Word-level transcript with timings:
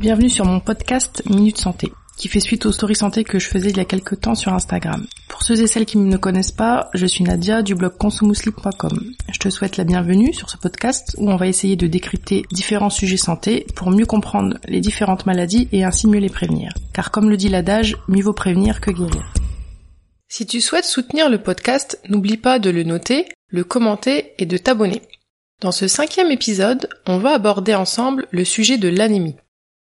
Bienvenue 0.00 0.30
sur 0.30 0.46
mon 0.46 0.60
podcast 0.60 1.22
Minute 1.28 1.58
Santé, 1.58 1.92
qui 2.16 2.28
fait 2.28 2.40
suite 2.40 2.64
aux 2.64 2.72
stories 2.72 2.94
santé 2.94 3.22
que 3.22 3.38
je 3.38 3.48
faisais 3.48 3.68
il 3.68 3.76
y 3.76 3.80
a 3.80 3.84
quelques 3.84 4.18
temps 4.18 4.34
sur 4.34 4.54
Instagram. 4.54 5.06
Pour 5.28 5.42
ceux 5.42 5.60
et 5.60 5.66
celles 5.66 5.84
qui 5.84 5.98
ne 5.98 6.10
me 6.10 6.16
connaissent 6.16 6.52
pas, 6.52 6.88
je 6.94 7.04
suis 7.04 7.22
Nadia 7.22 7.60
du 7.60 7.74
blog 7.74 7.98
consumousli.com. 7.98 9.12
Je 9.30 9.38
te 9.38 9.50
souhaite 9.50 9.76
la 9.76 9.84
bienvenue 9.84 10.32
sur 10.32 10.48
ce 10.48 10.56
podcast 10.56 11.14
où 11.18 11.30
on 11.30 11.36
va 11.36 11.48
essayer 11.48 11.76
de 11.76 11.86
décrypter 11.86 12.46
différents 12.50 12.88
sujets 12.88 13.18
santé 13.18 13.66
pour 13.76 13.90
mieux 13.90 14.06
comprendre 14.06 14.56
les 14.68 14.80
différentes 14.80 15.26
maladies 15.26 15.68
et 15.70 15.84
ainsi 15.84 16.06
mieux 16.06 16.20
les 16.20 16.30
prévenir. 16.30 16.72
Car 16.94 17.10
comme 17.10 17.28
le 17.28 17.36
dit 17.36 17.50
l'adage, 17.50 17.98
mieux 18.08 18.22
vaut 18.22 18.32
prévenir 18.32 18.80
que 18.80 18.92
guérir. 18.92 19.34
Si 20.28 20.46
tu 20.46 20.62
souhaites 20.62 20.86
soutenir 20.86 21.28
le 21.28 21.42
podcast, 21.42 22.00
n'oublie 22.08 22.38
pas 22.38 22.58
de 22.58 22.70
le 22.70 22.84
noter, 22.84 23.26
le 23.48 23.64
commenter 23.64 24.32
et 24.38 24.46
de 24.46 24.56
t'abonner. 24.56 25.02
Dans 25.60 25.72
ce 25.72 25.88
cinquième 25.88 26.30
épisode, 26.30 26.88
on 27.06 27.18
va 27.18 27.34
aborder 27.34 27.74
ensemble 27.74 28.26
le 28.30 28.46
sujet 28.46 28.78
de 28.78 28.88
l'anémie. 28.88 29.36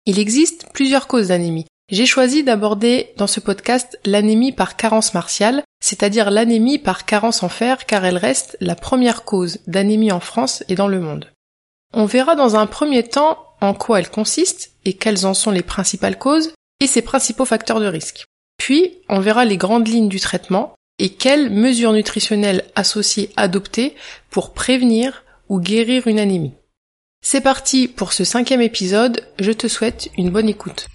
Il 0.05 0.19
existe 0.19 0.67
plusieurs 0.73 1.07
causes 1.07 1.29
d'anémie. 1.29 1.67
J'ai 1.89 2.07
choisi 2.07 2.43
d'aborder 2.43 3.13
dans 3.19 3.29
ce 3.29 3.39
podcast 3.39 4.01
l'anémie 4.05 4.51
par 4.51 4.77
carence 4.77 5.15
martiale, 5.15 5.63
c'est-à-dire 5.81 6.31
l'anémie 6.31 6.79
par 6.79 7.05
carence 7.05 7.45
en 7.45 7.49
fer 7.49 7.87
car 7.87 8.05
elle 8.05 8.17
reste 8.17 8.57
la 8.61 8.75
première 8.75 9.25
cause 9.25 9.59
d'anémie 9.69 10.11
en 10.11 10.19
France 10.19 10.65
et 10.69 10.75
dans 10.75 10.89
le 10.89 10.99
monde. 10.99 11.31
On 11.93 12.07
verra 12.07 12.35
dans 12.35 12.57
un 12.57 12.67
premier 12.67 13.05
temps 13.05 13.39
en 13.61 13.75
quoi 13.75 14.01
elle 14.01 14.11
consiste 14.11 14.73
et 14.85 14.95
quelles 14.95 15.25
en 15.25 15.35
sont 15.35 15.53
les 15.53 15.63
principales 15.63 16.19
causes 16.19 16.53
et 16.81 16.89
ses 16.89 17.03
principaux 17.03 17.45
facteurs 17.45 17.79
de 17.79 17.87
risque. 17.87 18.25
Puis, 18.57 18.99
on 19.09 19.21
verra 19.21 19.45
les 19.45 19.57
grandes 19.57 19.87
lignes 19.87 20.09
du 20.09 20.19
traitement 20.19 20.75
et 20.99 21.11
quelles 21.11 21.51
mesures 21.51 21.93
nutritionnelles 21.93 22.65
associées 22.75 23.31
adopter 23.37 23.95
pour 24.31 24.53
prévenir 24.53 25.23
ou 25.49 25.61
guérir 25.61 26.09
une 26.09 26.19
anémie. 26.19 26.55
C'est 27.25 27.41
parti 27.41 27.87
pour 27.87 28.13
ce 28.13 28.25
cinquième 28.25 28.61
épisode, 28.61 29.23
je 29.39 29.53
te 29.53 29.69
souhaite 29.69 30.11
une 30.19 30.31
bonne 30.31 30.49
écoute. 30.49 30.89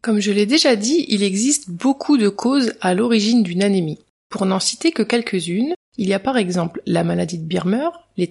Comme 0.00 0.20
je 0.20 0.30
l'ai 0.30 0.46
déjà 0.46 0.76
dit, 0.76 1.06
il 1.08 1.24
existe 1.24 1.68
beaucoup 1.68 2.16
de 2.16 2.28
causes 2.28 2.74
à 2.80 2.94
l'origine 2.94 3.42
d'une 3.42 3.64
anémie. 3.64 3.98
Pour 4.30 4.46
n'en 4.46 4.60
citer 4.60 4.92
que 4.92 5.02
quelques-unes, 5.02 5.74
il 5.98 6.08
y 6.08 6.14
a 6.14 6.20
par 6.20 6.36
exemple 6.36 6.82
la 6.86 7.02
maladie 7.02 7.38
de 7.38 7.44
Birmer, 7.44 7.88
les 8.16 8.30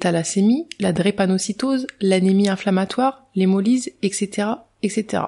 la 0.79 0.93
drépanocytose, 0.93 1.87
l'anémie 1.99 2.47
inflammatoire, 2.47 3.27
l'hémolyse, 3.35 3.91
etc., 4.01 4.47
etc. 4.81 5.23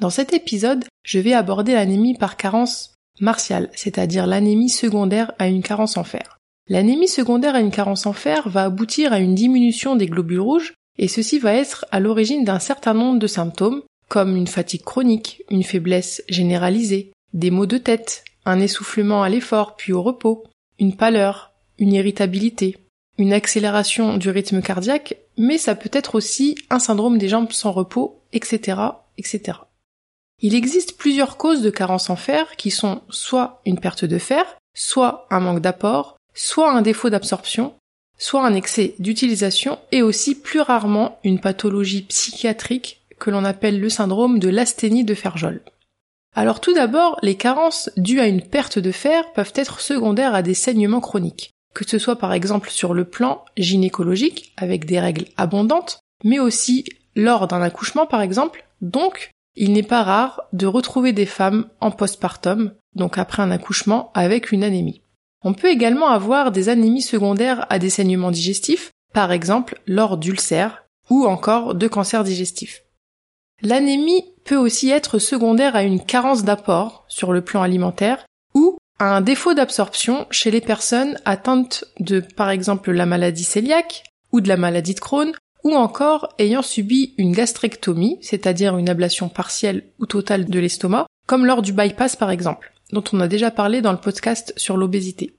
Dans 0.00 0.10
cet 0.10 0.32
épisode, 0.32 0.84
je 1.04 1.20
vais 1.20 1.34
aborder 1.34 1.74
l'anémie 1.74 2.18
par 2.18 2.36
carence 2.36 2.94
martiale, 3.20 3.70
c'est-à-dire 3.74 4.26
l'anémie 4.26 4.70
secondaire 4.70 5.32
à 5.38 5.46
une 5.46 5.62
carence 5.62 5.96
en 5.96 6.04
fer. 6.04 6.37
L'anémie 6.68 7.08
secondaire 7.08 7.54
à 7.54 7.60
une 7.60 7.70
carence 7.70 8.06
en 8.06 8.12
fer 8.12 8.48
va 8.48 8.64
aboutir 8.64 9.12
à 9.12 9.20
une 9.20 9.34
diminution 9.34 9.96
des 9.96 10.06
globules 10.06 10.40
rouges 10.40 10.74
et 10.98 11.08
ceci 11.08 11.38
va 11.38 11.54
être 11.54 11.86
à 11.90 12.00
l'origine 12.00 12.44
d'un 12.44 12.58
certain 12.58 12.92
nombre 12.92 13.18
de 13.18 13.26
symptômes 13.26 13.82
comme 14.08 14.36
une 14.36 14.46
fatigue 14.46 14.82
chronique, 14.82 15.42
une 15.50 15.62
faiblesse 15.62 16.22
généralisée, 16.28 17.12
des 17.32 17.50
maux 17.50 17.66
de 17.66 17.78
tête, 17.78 18.24
un 18.44 18.60
essoufflement 18.60 19.22
à 19.22 19.28
l'effort 19.28 19.76
puis 19.76 19.92
au 19.92 20.02
repos, 20.02 20.44
une 20.78 20.96
pâleur, 20.96 21.52
une 21.78 21.92
irritabilité, 21.92 22.76
une 23.18 23.32
accélération 23.32 24.16
du 24.16 24.30
rythme 24.30 24.62
cardiaque, 24.62 25.16
mais 25.36 25.58
ça 25.58 25.74
peut 25.74 25.90
être 25.92 26.14
aussi 26.14 26.56
un 26.70 26.78
syndrome 26.78 27.18
des 27.18 27.28
jambes 27.28 27.52
sans 27.52 27.72
repos, 27.72 28.22
etc., 28.32 28.78
etc. 29.18 29.58
Il 30.40 30.54
existe 30.54 30.96
plusieurs 30.96 31.36
causes 31.36 31.62
de 31.62 31.70
carence 31.70 32.10
en 32.10 32.16
fer 32.16 32.56
qui 32.56 32.70
sont 32.70 33.02
soit 33.10 33.60
une 33.66 33.80
perte 33.80 34.04
de 34.04 34.18
fer, 34.18 34.44
soit 34.74 35.26
un 35.30 35.40
manque 35.40 35.60
d'apport, 35.60 36.17
soit 36.34 36.72
un 36.72 36.82
défaut 36.82 37.10
d'absorption, 37.10 37.74
soit 38.18 38.44
un 38.44 38.54
excès 38.54 38.94
d'utilisation 38.98 39.78
et 39.92 40.02
aussi 40.02 40.34
plus 40.34 40.60
rarement 40.60 41.18
une 41.24 41.40
pathologie 41.40 42.02
psychiatrique 42.02 43.00
que 43.18 43.30
l'on 43.30 43.44
appelle 43.44 43.80
le 43.80 43.88
syndrome 43.88 44.38
de 44.38 44.48
l'asthénie 44.48 45.04
de 45.04 45.14
Ferjol. 45.14 45.60
Alors 46.34 46.60
tout 46.60 46.74
d'abord, 46.74 47.18
les 47.22 47.36
carences 47.36 47.90
dues 47.96 48.20
à 48.20 48.26
une 48.26 48.42
perte 48.42 48.78
de 48.78 48.92
fer 48.92 49.32
peuvent 49.32 49.52
être 49.54 49.80
secondaires 49.80 50.34
à 50.34 50.42
des 50.42 50.54
saignements 50.54 51.00
chroniques, 51.00 51.50
que 51.74 51.88
ce 51.88 51.98
soit 51.98 52.16
par 52.16 52.32
exemple 52.32 52.70
sur 52.70 52.94
le 52.94 53.04
plan 53.04 53.44
gynécologique 53.56 54.52
avec 54.56 54.84
des 54.84 55.00
règles 55.00 55.26
abondantes, 55.36 56.00
mais 56.24 56.38
aussi 56.38 56.84
lors 57.16 57.48
d'un 57.48 57.62
accouchement 57.62 58.06
par 58.06 58.20
exemple, 58.20 58.64
donc 58.80 59.30
il 59.56 59.72
n'est 59.72 59.82
pas 59.82 60.04
rare 60.04 60.42
de 60.52 60.66
retrouver 60.66 61.12
des 61.12 61.26
femmes 61.26 61.66
en 61.80 61.90
postpartum, 61.90 62.72
donc 62.94 63.18
après 63.18 63.42
un 63.42 63.50
accouchement, 63.50 64.12
avec 64.14 64.52
une 64.52 64.62
anémie. 64.62 65.02
On 65.44 65.54
peut 65.54 65.70
également 65.70 66.08
avoir 66.08 66.50
des 66.50 66.68
anémies 66.68 67.02
secondaires 67.02 67.66
à 67.70 67.78
des 67.78 67.90
saignements 67.90 68.30
digestifs, 68.30 68.90
par 69.12 69.32
exemple 69.32 69.80
lors 69.86 70.16
d'ulcères 70.16 70.84
ou 71.10 71.26
encore 71.26 71.74
de 71.74 71.88
cancers 71.88 72.24
digestifs. 72.24 72.82
L'anémie 73.62 74.24
peut 74.44 74.56
aussi 74.56 74.90
être 74.90 75.18
secondaire 75.18 75.74
à 75.74 75.82
une 75.82 76.04
carence 76.04 76.44
d'apport 76.44 77.04
sur 77.08 77.32
le 77.32 77.42
plan 77.42 77.62
alimentaire 77.62 78.24
ou 78.54 78.78
à 78.98 79.16
un 79.16 79.20
défaut 79.20 79.54
d'absorption 79.54 80.26
chez 80.30 80.50
les 80.50 80.60
personnes 80.60 81.18
atteintes 81.24 81.84
de 82.00 82.20
par 82.20 82.50
exemple 82.50 82.90
la 82.92 83.06
maladie 83.06 83.46
cœliaque 83.46 84.04
ou 84.32 84.40
de 84.40 84.48
la 84.48 84.56
maladie 84.56 84.94
de 84.94 85.00
Crohn 85.00 85.32
ou 85.64 85.74
encore 85.74 86.32
ayant 86.38 86.62
subi 86.62 87.14
une 87.18 87.32
gastrectomie, 87.32 88.18
c'est-à-dire 88.22 88.76
une 88.76 88.88
ablation 88.88 89.28
partielle 89.28 89.84
ou 89.98 90.06
totale 90.06 90.46
de 90.46 90.58
l'estomac, 90.58 91.06
comme 91.26 91.46
lors 91.46 91.62
du 91.62 91.72
bypass 91.72 92.14
par 92.14 92.30
exemple 92.30 92.72
dont 92.92 93.04
on 93.12 93.20
a 93.20 93.28
déjà 93.28 93.50
parlé 93.50 93.80
dans 93.80 93.92
le 93.92 93.98
podcast 93.98 94.52
sur 94.56 94.76
l'obésité. 94.76 95.34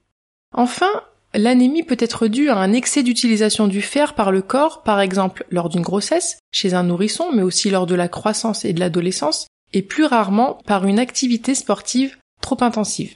Enfin, 0.54 0.90
l'anémie 1.34 1.84
peut 1.84 1.98
être 2.00 2.28
due 2.28 2.50
à 2.50 2.58
un 2.58 2.74
excès 2.74 3.04
d'utilisation 3.04 3.68
du 3.68 3.82
fer 3.82 4.16
par 4.16 4.32
le 4.32 4.42
corps, 4.42 4.84
par 4.84 5.00
exemple 5.00 5.46
lors 5.52 5.70
d'une 5.70 5.82
grossesse, 5.82 6.40
chez 6.52 6.74
un 6.74 6.84
nourrisson, 6.84 7.32
mais 7.34 7.44
aussi 7.44 7.70
lors 7.70 7.86
de 7.86 7.96
la 7.96 8.08
croissance 8.08 8.66
et 8.66 8.74
de 8.74 8.80
l'adolescence, 8.80 9.48
et 9.74 9.82
plus 9.82 10.06
rarement 10.06 10.60
par 10.66 10.86
une 10.86 11.00
activité 11.00 11.56
sportive 11.56 12.18
trop 12.42 12.58
intensive. 12.62 13.16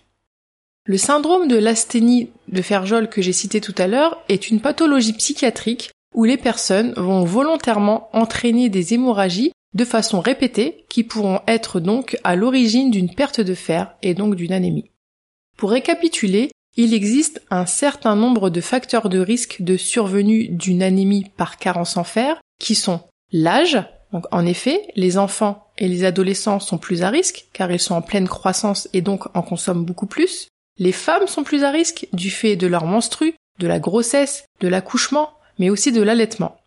Le 0.85 0.97
syndrome 0.97 1.47
de 1.47 1.55
l'asthénie 1.55 2.29
de 2.49 2.61
Ferjol 2.61 3.09
que 3.09 3.21
j'ai 3.21 3.33
cité 3.33 3.61
tout 3.61 3.75
à 3.77 3.87
l'heure 3.87 4.21
est 4.27 4.49
une 4.49 4.59
pathologie 4.59 5.13
psychiatrique 5.13 5.91
où 6.13 6.25
les 6.25 6.37
personnes 6.37 6.93
vont 6.97 7.23
volontairement 7.23 8.09
entraîner 8.13 8.69
des 8.69 8.93
hémorragies 8.93 9.53
de 9.73 9.85
façon 9.85 10.19
répétée 10.19 10.85
qui 10.89 11.03
pourront 11.03 11.41
être 11.47 11.79
donc 11.79 12.17
à 12.23 12.35
l'origine 12.35 12.91
d'une 12.91 13.13
perte 13.13 13.41
de 13.41 13.53
fer 13.55 13.95
et 14.01 14.13
donc 14.13 14.35
d'une 14.35 14.53
anémie. 14.53 14.91
Pour 15.57 15.71
récapituler, 15.71 16.51
il 16.75 16.93
existe 16.93 17.41
un 17.49 17.65
certain 17.65 18.15
nombre 18.15 18.49
de 18.49 18.61
facteurs 18.61 19.09
de 19.09 19.19
risque 19.19 19.61
de 19.61 19.77
survenue 19.77 20.47
d'une 20.47 20.81
anémie 20.81 21.25
par 21.37 21.57
carence 21.57 21.97
en 21.97 22.03
fer 22.03 22.41
qui 22.59 22.75
sont 22.75 23.01
l'âge, 23.31 23.77
donc 24.11 24.25
en 24.31 24.45
effet, 24.45 24.87
les 24.95 25.17
enfants 25.17 25.67
et 25.77 25.87
les 25.87 26.03
adolescents 26.03 26.59
sont 26.59 26.77
plus 26.77 27.03
à 27.03 27.09
risque 27.09 27.45
car 27.53 27.71
ils 27.71 27.79
sont 27.79 27.95
en 27.95 28.01
pleine 28.01 28.27
croissance 28.27 28.87
et 28.93 29.01
donc 29.01 29.25
en 29.35 29.41
consomment 29.41 29.85
beaucoup 29.85 30.07
plus. 30.07 30.47
Les 30.79 30.91
femmes 30.91 31.27
sont 31.27 31.43
plus 31.43 31.63
à 31.63 31.71
risque 31.71 32.07
du 32.13 32.31
fait 32.31 32.55
de 32.55 32.67
leur 32.67 32.85
menstru, 32.85 33.35
de 33.59 33.67
la 33.67 33.79
grossesse, 33.79 34.45
de 34.59 34.67
l'accouchement, 34.67 35.31
mais 35.59 35.69
aussi 35.69 35.91
de 35.91 36.01
l'allaitement. 36.01 36.57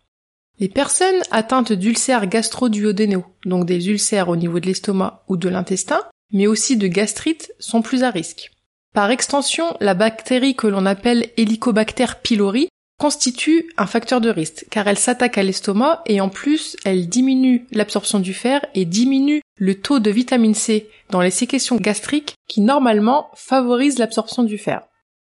Les 0.59 0.69
personnes 0.69 1.21
atteintes 1.29 1.71
d'ulcères 1.71 2.25
gastro-duodénaux, 2.25 3.25
donc 3.45 3.65
des 3.65 3.89
ulcères 3.89 4.29
au 4.29 4.35
niveau 4.35 4.59
de 4.59 4.65
l'estomac 4.65 5.23
ou 5.27 5.37
de 5.37 5.49
l'intestin, 5.49 6.01
mais 6.31 6.47
aussi 6.47 6.77
de 6.77 6.87
gastrite, 6.87 7.53
sont 7.59 7.83
plus 7.83 8.03
à 8.03 8.09
risque. 8.09 8.49
Par 8.95 9.11
extension, 9.11 9.77
la 9.81 9.93
bactérie 9.93 10.55
que 10.55 10.65
l'on 10.65 10.87
appelle 10.87 11.29
Helicobacter 11.37 12.07
pylori 12.23 12.69
constitue 12.99 13.69
un 13.77 13.85
facteur 13.85 14.19
de 14.19 14.31
risque, 14.31 14.65
car 14.71 14.87
elle 14.87 14.97
s'attaque 14.97 15.37
à 15.37 15.43
l'estomac 15.43 16.01
et 16.07 16.19
en 16.21 16.29
plus 16.29 16.75
elle 16.83 17.07
diminue 17.07 17.67
l'absorption 17.71 18.19
du 18.19 18.33
fer 18.33 18.65
et 18.73 18.85
diminue 18.85 19.41
le 19.57 19.79
taux 19.79 19.99
de 19.99 20.09
vitamine 20.09 20.55
C 20.55 20.89
dans 21.11 21.21
les 21.21 21.29
séquestrations 21.29 21.75
gastriques 21.75 22.33
qui 22.47 22.61
normalement 22.61 23.29
favorisent 23.35 23.99
l'absorption 23.99 24.41
du 24.41 24.57
fer. 24.57 24.81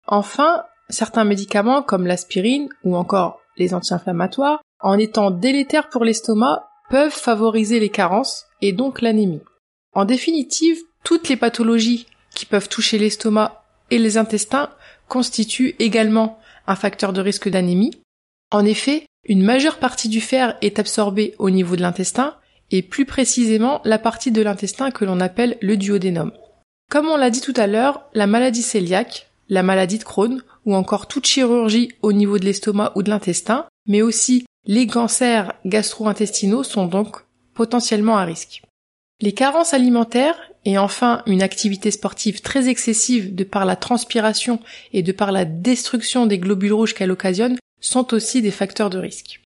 Enfin, 0.06 0.62
certains 0.90 1.24
médicaments 1.24 1.82
comme 1.82 2.06
l'aspirine 2.06 2.70
ou 2.84 2.96
encore 2.96 3.40
les 3.58 3.74
anti-inflammatoires 3.74 4.62
en 4.86 5.00
étant 5.00 5.32
délétères 5.32 5.90
pour 5.90 6.06
l'estomac, 6.06 6.70
peuvent 6.92 7.12
favoriser 7.12 7.80
les 7.80 7.90
carences 7.90 8.46
et 8.62 8.72
donc 8.72 9.02
l'anémie. 9.02 9.42
En 9.94 10.06
définitive, 10.06 10.78
toutes 11.04 11.28
les 11.28 11.38
pathologies 11.38 12.06
qui 12.36 12.46
peuvent 12.46 12.70
toucher 12.70 13.00
l'estomac 13.00 13.64
et 13.90 13.98
les 13.98 14.20
intestins 14.20 14.70
constituent 15.08 15.76
également 15.80 16.38
un 16.68 16.76
facteur 16.76 17.14
de 17.14 17.22
risque 17.22 17.50
d'anémie. 17.50 18.00
En 18.52 18.64
effet, 18.64 19.08
une 19.28 19.44
majeure 19.44 19.78
partie 19.80 20.08
du 20.08 20.22
fer 20.22 20.56
est 20.62 20.78
absorbée 20.78 21.34
au 21.40 21.50
niveau 21.50 21.76
de 21.76 21.82
l'intestin 21.82 22.36
et 22.70 22.84
plus 22.84 23.06
précisément 23.06 23.82
la 23.86 23.98
partie 23.98 24.32
de 24.32 24.44
l'intestin 24.44 24.92
que 24.92 25.04
l'on 25.04 25.20
appelle 25.20 25.58
le 25.62 25.78
duodénum. 25.78 26.32
Comme 26.92 27.08
on 27.08 27.18
l'a 27.18 27.32
dit 27.32 27.42
tout 27.42 27.56
à 27.56 27.66
l'heure, 27.66 28.04
la 28.14 28.28
maladie 28.28 28.64
cœliaque, 28.64 29.32
la 29.50 29.64
maladie 29.64 29.98
de 29.98 30.04
Crohn 30.04 30.44
ou 30.64 30.76
encore 30.76 31.08
toute 31.08 31.26
chirurgie 31.26 31.90
au 32.04 32.14
niveau 32.14 32.38
de 32.38 32.46
l'estomac 32.46 32.92
ou 32.94 33.02
de 33.02 33.10
l'intestin, 33.10 33.66
mais 33.88 34.04
aussi 34.04 34.45
les 34.66 34.88
cancers 34.88 35.54
gastro-intestinaux 35.66 36.64
sont 36.64 36.86
donc 36.86 37.18
potentiellement 37.54 38.18
à 38.18 38.26
risque. 38.26 38.64
Les 39.22 39.32
carences 39.32 39.74
alimentaires 39.74 40.38
et 40.66 40.78
enfin 40.78 41.22
une 41.26 41.44
activité 41.44 41.92
sportive 41.92 42.42
très 42.42 42.68
excessive 42.68 43.36
de 43.36 43.44
par 43.44 43.66
la 43.66 43.76
transpiration 43.76 44.60
et 44.92 45.04
de 45.04 45.12
par 45.12 45.32
la 45.32 45.46
destruction 45.46 46.26
des 46.26 46.40
globules 46.40 46.74
rouges 46.74 46.94
qu'elle 46.94 47.12
occasionne 47.12 47.58
sont 47.80 48.14
aussi 48.14 48.42
des 48.42 48.52
facteurs 48.52 48.90
de 48.90 48.98
risque. 48.98 49.42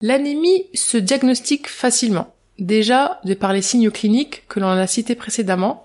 L'anémie 0.00 0.66
se 0.74 0.96
diagnostique 0.96 1.68
facilement. 1.68 2.30
déjà 2.60 3.20
de 3.24 3.34
par 3.34 3.52
les 3.52 3.62
signes 3.62 3.90
cliniques 3.90 4.46
que 4.46 4.60
l'on 4.60 4.68
a 4.68 4.86
cités 4.86 5.16
précédemment, 5.16 5.84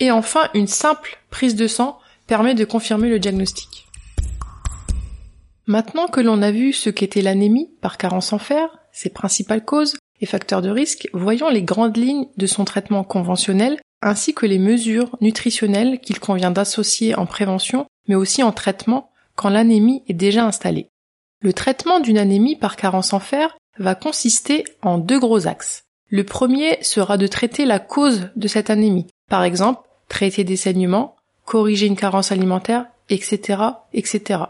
et 0.00 0.10
enfin 0.10 0.48
une 0.54 0.66
simple 0.66 1.18
prise 1.28 1.56
de 1.56 1.66
sang 1.66 1.98
permet 2.26 2.54
de 2.54 2.64
confirmer 2.64 3.10
le 3.10 3.18
diagnostic. 3.18 3.85
Maintenant 5.66 6.06
que 6.06 6.20
l'on 6.20 6.42
a 6.42 6.52
vu 6.52 6.72
ce 6.72 6.90
qu'était 6.90 7.22
l'anémie 7.22 7.70
par 7.80 7.98
carence 7.98 8.32
en 8.32 8.38
fer, 8.38 8.68
ses 8.92 9.10
principales 9.10 9.64
causes 9.64 9.96
et 10.20 10.26
facteurs 10.26 10.62
de 10.62 10.70
risque, 10.70 11.08
voyons 11.12 11.48
les 11.48 11.62
grandes 11.62 11.96
lignes 11.96 12.28
de 12.36 12.46
son 12.46 12.64
traitement 12.64 13.02
conventionnel 13.02 13.80
ainsi 14.00 14.32
que 14.32 14.46
les 14.46 14.58
mesures 14.58 15.16
nutritionnelles 15.20 16.00
qu'il 16.00 16.20
convient 16.20 16.52
d'associer 16.52 17.16
en 17.16 17.26
prévention 17.26 17.86
mais 18.08 18.14
aussi 18.14 18.42
en 18.42 18.52
traitement 18.52 19.10
quand 19.34 19.48
l'anémie 19.48 20.02
est 20.08 20.14
déjà 20.14 20.46
installée. 20.46 20.88
Le 21.42 21.52
traitement 21.52 22.00
d'une 22.00 22.18
anémie 22.18 22.56
par 22.56 22.76
carence 22.76 23.12
en 23.12 23.20
fer 23.20 23.56
va 23.78 23.94
consister 23.94 24.64
en 24.82 24.98
deux 24.98 25.18
gros 25.18 25.46
axes. 25.46 25.82
Le 26.08 26.24
premier 26.24 26.78
sera 26.82 27.18
de 27.18 27.26
traiter 27.26 27.64
la 27.64 27.80
cause 27.80 28.30
de 28.36 28.48
cette 28.48 28.70
anémie. 28.70 29.08
Par 29.28 29.42
exemple, 29.42 29.80
traiter 30.08 30.44
des 30.44 30.56
saignements, 30.56 31.16
corriger 31.44 31.86
une 31.86 31.96
carence 31.96 32.30
alimentaire, 32.30 32.86
etc., 33.08 33.62
etc. 33.92 34.44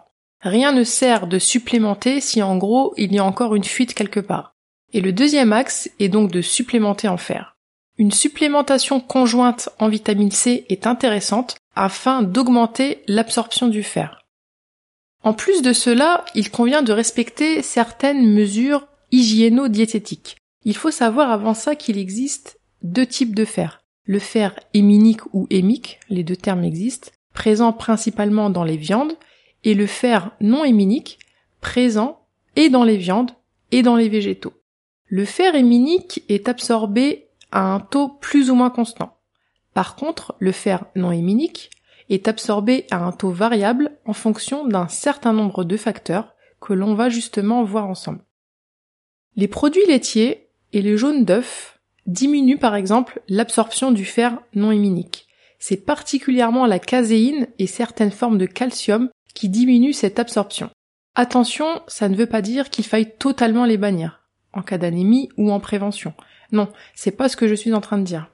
Rien 0.46 0.70
ne 0.70 0.84
sert 0.84 1.26
de 1.26 1.40
supplémenter 1.40 2.20
si 2.20 2.40
en 2.40 2.56
gros 2.56 2.94
il 2.96 3.12
y 3.12 3.18
a 3.18 3.24
encore 3.24 3.56
une 3.56 3.64
fuite 3.64 3.94
quelque 3.94 4.20
part. 4.20 4.54
Et 4.92 5.00
le 5.00 5.12
deuxième 5.12 5.52
axe 5.52 5.90
est 5.98 6.08
donc 6.08 6.30
de 6.30 6.40
supplémenter 6.40 7.08
en 7.08 7.16
fer. 7.16 7.56
Une 7.98 8.12
supplémentation 8.12 9.00
conjointe 9.00 9.70
en 9.80 9.88
vitamine 9.88 10.30
C 10.30 10.64
est 10.68 10.86
intéressante 10.86 11.56
afin 11.74 12.22
d'augmenter 12.22 13.02
l'absorption 13.08 13.66
du 13.66 13.82
fer. 13.82 14.20
En 15.24 15.34
plus 15.34 15.62
de 15.62 15.72
cela, 15.72 16.24
il 16.36 16.52
convient 16.52 16.82
de 16.82 16.92
respecter 16.92 17.60
certaines 17.60 18.32
mesures 18.32 18.86
hygiéno-diététiques. 19.10 20.36
Il 20.64 20.76
faut 20.76 20.92
savoir 20.92 21.32
avant 21.32 21.54
ça 21.54 21.74
qu'il 21.74 21.98
existe 21.98 22.60
deux 22.84 23.06
types 23.06 23.34
de 23.34 23.44
fer. 23.44 23.82
Le 24.04 24.20
fer 24.20 24.60
héminique 24.74 25.26
ou 25.34 25.48
hémique, 25.50 25.98
les 26.08 26.22
deux 26.22 26.36
termes 26.36 26.62
existent, 26.62 27.10
présent 27.34 27.72
principalement 27.72 28.48
dans 28.48 28.62
les 28.62 28.76
viandes, 28.76 29.16
et 29.66 29.74
le 29.74 29.86
fer 29.86 30.30
non 30.40 30.64
héminique, 30.64 31.18
présent 31.60 32.24
et 32.54 32.70
dans 32.70 32.84
les 32.84 32.96
viandes 32.96 33.32
et 33.72 33.82
dans 33.82 33.96
les 33.96 34.08
végétaux. 34.08 34.54
Le 35.06 35.24
fer 35.24 35.56
héminique 35.56 36.22
est 36.28 36.48
absorbé 36.48 37.26
à 37.50 37.74
un 37.74 37.80
taux 37.80 38.08
plus 38.08 38.48
ou 38.48 38.54
moins 38.54 38.70
constant. 38.70 39.18
Par 39.74 39.96
contre, 39.96 40.36
le 40.38 40.52
fer 40.52 40.84
non 40.94 41.10
héminique 41.10 41.70
est 42.08 42.28
absorbé 42.28 42.86
à 42.92 43.04
un 43.04 43.10
taux 43.10 43.32
variable 43.32 43.90
en 44.06 44.12
fonction 44.12 44.66
d'un 44.66 44.86
certain 44.86 45.32
nombre 45.32 45.64
de 45.64 45.76
facteurs 45.76 46.34
que 46.60 46.72
l'on 46.72 46.94
va 46.94 47.08
justement 47.08 47.64
voir 47.64 47.88
ensemble. 47.88 48.24
Les 49.34 49.48
produits 49.48 49.86
laitiers 49.88 50.48
et 50.72 50.80
les 50.80 50.96
jaunes 50.96 51.24
d'œufs 51.24 51.80
diminuent 52.06 52.58
par 52.58 52.76
exemple 52.76 53.20
l'absorption 53.28 53.90
du 53.90 54.04
fer 54.04 54.38
non 54.54 54.70
héminique. 54.70 55.26
C'est 55.58 55.84
particulièrement 55.84 56.66
la 56.66 56.78
caséine 56.78 57.48
et 57.58 57.66
certaines 57.66 58.12
formes 58.12 58.38
de 58.38 58.46
calcium 58.46 59.10
qui 59.36 59.48
diminuent 59.48 59.92
cette 59.92 60.18
absorption. 60.18 60.70
Attention, 61.14 61.82
ça 61.86 62.08
ne 62.08 62.16
veut 62.16 62.26
pas 62.26 62.42
dire 62.42 62.70
qu'il 62.70 62.84
faille 62.84 63.12
totalement 63.18 63.66
les 63.66 63.76
bannir, 63.76 64.22
en 64.52 64.62
cas 64.62 64.78
d'anémie 64.78 65.28
ou 65.36 65.52
en 65.52 65.60
prévention. 65.60 66.14
Non, 66.50 66.68
c'est 66.94 67.12
pas 67.12 67.28
ce 67.28 67.36
que 67.36 67.46
je 67.46 67.54
suis 67.54 67.74
en 67.74 67.80
train 67.80 67.98
de 67.98 68.04
dire. 68.04 68.28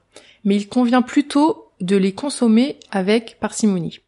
Mais 0.45 0.55
il 0.55 0.67
convient 0.67 1.01
plutôt 1.01 1.67
de 1.81 1.97
les 1.97 2.13
consommer 2.13 2.79
avec 2.89 3.37
parcimonie. 3.39 3.99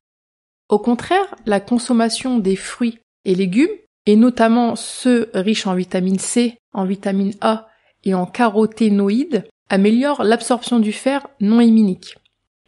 Au 0.69 0.80
contraire, 0.80 1.36
la 1.45 1.59
consommation 1.59 2.39
des 2.39 2.56
fruits 2.56 3.00
et 3.25 3.36
légumes, 3.36 3.68
et 4.06 4.15
notamment 4.15 4.75
ceux 4.75 5.30
riches 5.33 5.68
en 5.68 5.75
vitamine 5.75 6.19
C, 6.19 6.57
en 6.74 6.86
vitamine 6.86 7.33
A 7.41 7.68
et 8.03 8.13
en 8.13 8.25
caroténoïdes, 8.25 9.45
améliore 9.69 10.24
l'absorption 10.24 10.80
du 10.80 10.94
fer 10.94 11.27
non 11.41 11.59
héminique. 11.59 12.15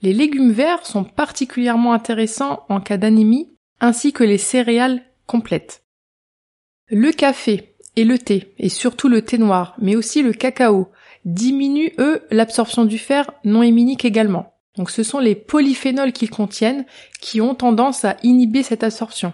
Les 0.01 0.13
légumes 0.13 0.51
verts 0.51 0.85
sont 0.85 1.03
particulièrement 1.03 1.93
intéressants 1.93 2.65
en 2.69 2.81
cas 2.81 2.97
d'anémie, 2.97 3.56
ainsi 3.79 4.13
que 4.13 4.23
les 4.23 4.37
céréales 4.37 5.03
complètes. 5.25 5.83
Le 6.89 7.11
café 7.11 7.75
et 7.95 8.03
le 8.03 8.17
thé, 8.17 8.53
et 8.57 8.69
surtout 8.69 9.09
le 9.09 9.21
thé 9.21 9.37
noir, 9.37 9.75
mais 9.79 9.95
aussi 9.95 10.21
le 10.21 10.33
cacao, 10.33 10.91
diminuent 11.25 11.93
eux 11.99 12.23
l'absorption 12.31 12.85
du 12.85 12.97
fer 12.97 13.29
non 13.43 13.63
héminique 13.63 14.05
également. 14.05 14.53
Donc 14.77 14.91
ce 14.91 15.03
sont 15.03 15.19
les 15.19 15.35
polyphénols 15.35 16.13
qu'ils 16.13 16.29
contiennent 16.29 16.85
qui 17.19 17.41
ont 17.41 17.55
tendance 17.55 18.05
à 18.05 18.17
inhiber 18.23 18.63
cette 18.63 18.83
absorption. 18.83 19.33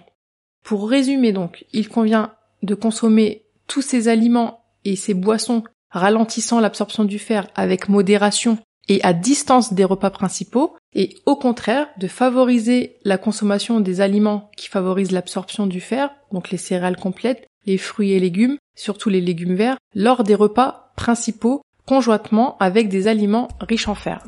Pour 0.64 0.90
résumer 0.90 1.34
donc, 1.34 1.66
il 1.74 1.90
convient 1.90 2.34
de 2.64 2.76
consommer 2.76 3.46
tous 3.68 3.82
ces 3.82 4.08
aliments 4.08 4.64
et 4.86 4.96
ces 4.96 5.14
boissons 5.14 5.64
ralentissant 5.90 6.60
l'absorption 6.60 7.04
du 7.04 7.20
fer 7.20 7.48
avec 7.56 7.90
modération 7.90 8.58
et 8.90 9.02
à 9.04 9.14
distance 9.14 9.74
des 9.74 9.84
repas 9.84 10.10
principaux, 10.10 10.76
et 10.96 11.18
au 11.26 11.36
contraire 11.36 11.88
de 11.98 12.08
favoriser 12.08 12.98
la 13.04 13.18
consommation 13.18 13.80
des 13.80 14.02
aliments 14.02 14.52
qui 14.58 14.68
favorisent 14.68 15.12
l'absorption 15.12 15.68
du 15.68 15.82
fer, 15.82 16.12
donc 16.32 16.52
les 16.52 16.58
céréales 16.58 16.98
complètes, 16.98 17.48
les 17.66 17.78
fruits 17.78 18.12
et 18.12 18.20
légumes, 18.20 18.58
surtout 18.76 19.10
les 19.10 19.22
légumes 19.22 19.56
verts, 19.56 19.78
lors 19.96 20.24
des 20.24 20.36
repas 20.36 20.92
principaux 20.96 21.62
conjointement 21.86 22.58
avec 22.60 22.90
des 22.90 23.08
aliments 23.08 23.48
riches 23.60 23.88
en 23.88 23.96
fer. 23.96 24.24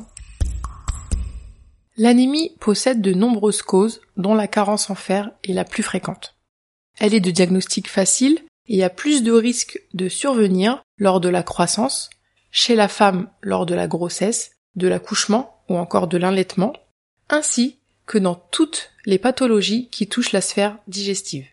L'anémie 1.96 2.52
possède 2.60 3.00
de 3.00 3.14
nombreuses 3.14 3.62
causes 3.62 4.02
dont 4.16 4.34
la 4.34 4.48
carence 4.48 4.90
en 4.90 4.94
fer 4.94 5.30
est 5.44 5.54
la 5.54 5.64
plus 5.64 5.82
fréquente. 5.82 6.36
Elle 6.98 7.14
est 7.14 7.20
de 7.20 7.30
diagnostic 7.30 7.88
facile 7.88 8.40
et 8.68 8.84
a 8.84 8.90
plus 8.90 9.22
de 9.22 9.32
risques 9.32 9.80
de 9.94 10.08
survenir 10.08 10.82
lors 10.98 11.20
de 11.20 11.28
la 11.28 11.42
croissance, 11.42 12.10
chez 12.50 12.74
la 12.74 12.88
femme 12.88 13.28
lors 13.40 13.64
de 13.64 13.74
la 13.74 13.86
grossesse, 13.86 14.52
de 14.74 14.88
l'accouchement 14.88 15.55
ou 15.68 15.76
encore 15.76 16.08
de 16.08 16.18
l'enlaitement, 16.18 16.72
ainsi 17.28 17.78
que 18.06 18.18
dans 18.18 18.34
toutes 18.34 18.92
les 19.04 19.18
pathologies 19.18 19.88
qui 19.90 20.06
touchent 20.06 20.32
la 20.32 20.40
sphère 20.40 20.78
digestive. 20.86 21.46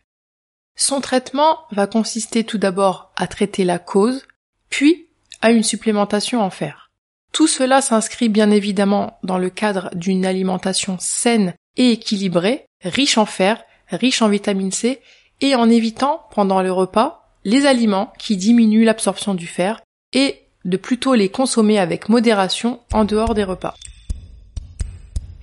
Son 0.75 1.01
traitement 1.01 1.59
va 1.71 1.87
consister 1.87 2.43
tout 2.43 2.57
d'abord 2.57 3.11
à 3.15 3.27
traiter 3.27 3.63
la 3.63 3.79
cause, 3.79 4.25
puis 4.69 5.07
à 5.41 5.51
une 5.51 5.63
supplémentation 5.63 6.41
en 6.41 6.49
fer. 6.49 6.91
Tout 7.31 7.47
cela 7.47 7.81
s'inscrit 7.81 8.29
bien 8.29 8.51
évidemment 8.51 9.17
dans 9.23 9.37
le 9.37 9.49
cadre 9.49 9.89
d'une 9.93 10.25
alimentation 10.25 10.97
saine 10.99 11.53
et 11.77 11.91
équilibrée, 11.91 12.65
riche 12.81 13.17
en 13.17 13.25
fer, 13.25 13.63
riche 13.89 14.21
en 14.21 14.29
vitamine 14.29 14.71
C, 14.71 15.01
et 15.41 15.55
en 15.55 15.69
évitant, 15.69 16.25
pendant 16.31 16.61
le 16.61 16.71
repas, 16.71 17.31
les 17.43 17.65
aliments 17.65 18.13
qui 18.19 18.37
diminuent 18.37 18.85
l'absorption 18.85 19.33
du 19.33 19.47
fer, 19.47 19.81
et 20.13 20.43
de 20.63 20.77
plutôt 20.77 21.15
les 21.15 21.29
consommer 21.29 21.79
avec 21.79 22.07
modération 22.07 22.79
en 22.93 23.03
dehors 23.03 23.33
des 23.33 23.43
repas. 23.43 23.75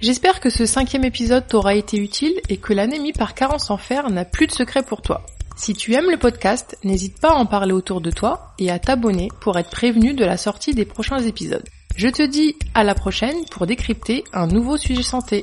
J'espère 0.00 0.40
que 0.40 0.48
ce 0.48 0.64
cinquième 0.64 1.04
épisode 1.04 1.46
t'aura 1.46 1.74
été 1.74 1.98
utile 1.98 2.40
et 2.48 2.56
que 2.56 2.72
l'anémie 2.72 3.12
par 3.12 3.34
carence 3.34 3.70
en 3.70 3.76
fer 3.76 4.08
n'a 4.08 4.24
plus 4.24 4.46
de 4.46 4.52
secret 4.52 4.82
pour 4.82 5.02
toi. 5.02 5.26
Si 5.56 5.74
tu 5.74 5.92
aimes 5.92 6.10
le 6.10 6.16
podcast, 6.16 6.78
n'hésite 6.84 7.20
pas 7.20 7.32
à 7.32 7.34
en 7.34 7.44
parler 7.44 7.72
autour 7.72 8.00
de 8.00 8.10
toi 8.10 8.54
et 8.58 8.70
à 8.70 8.78
t'abonner 8.78 9.28
pour 9.40 9.58
être 9.58 9.68
prévenu 9.68 10.14
de 10.14 10.24
la 10.24 10.38
sortie 10.38 10.72
des 10.72 10.86
prochains 10.86 11.18
épisodes. 11.18 11.68
Je 11.96 12.08
te 12.08 12.22
dis 12.22 12.56
à 12.72 12.82
la 12.82 12.94
prochaine 12.94 13.44
pour 13.50 13.66
décrypter 13.66 14.24
un 14.32 14.46
nouveau 14.46 14.78
sujet 14.78 15.02
santé. 15.02 15.42